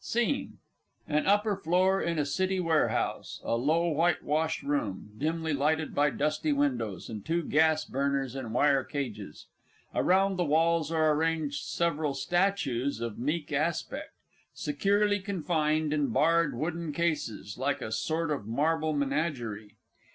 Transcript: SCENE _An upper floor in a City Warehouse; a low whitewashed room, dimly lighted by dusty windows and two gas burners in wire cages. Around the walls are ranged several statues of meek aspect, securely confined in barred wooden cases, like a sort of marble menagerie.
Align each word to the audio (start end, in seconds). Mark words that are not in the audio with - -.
SCENE 0.03 0.57
_An 1.07 1.27
upper 1.27 1.55
floor 1.55 2.01
in 2.01 2.17
a 2.17 2.25
City 2.25 2.59
Warehouse; 2.59 3.39
a 3.43 3.55
low 3.55 3.87
whitewashed 3.89 4.63
room, 4.63 5.11
dimly 5.15 5.53
lighted 5.53 5.93
by 5.93 6.09
dusty 6.09 6.51
windows 6.51 7.07
and 7.07 7.23
two 7.23 7.43
gas 7.43 7.85
burners 7.85 8.35
in 8.35 8.51
wire 8.51 8.83
cages. 8.83 9.45
Around 9.93 10.37
the 10.37 10.43
walls 10.43 10.91
are 10.91 11.15
ranged 11.15 11.63
several 11.63 12.15
statues 12.15 12.99
of 12.99 13.19
meek 13.19 13.53
aspect, 13.53 14.09
securely 14.55 15.19
confined 15.19 15.93
in 15.93 16.07
barred 16.07 16.55
wooden 16.55 16.91
cases, 16.93 17.59
like 17.59 17.79
a 17.79 17.91
sort 17.91 18.31
of 18.31 18.47
marble 18.47 18.93
menagerie. 18.93 19.75